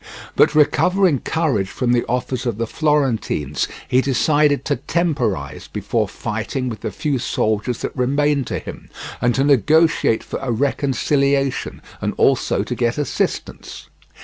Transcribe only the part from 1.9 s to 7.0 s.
the offers of the Florentines, he decided to temporize before fighting with the